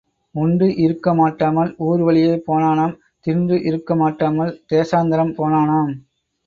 உண்டு 0.35 0.67
இருக்க 0.75 1.13
மாட்டாமல் 1.13 1.69
ஊர் 1.87 2.01
வழியே 2.01 2.33
போனானாம் 2.47 2.95
தின்று 3.25 3.59
இருக்க 3.63 3.95
மாட்டாமல் 3.95 4.53
தேசாந்தரம் 4.69 5.35
போனானாம். 5.37 5.93